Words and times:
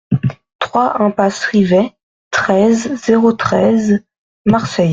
trois 0.59 0.99
impasse 1.03 1.43
Rivet, 1.45 1.93
treize, 2.31 2.91
zéro 2.95 3.33
treize, 3.33 4.03
Marseille 4.45 4.89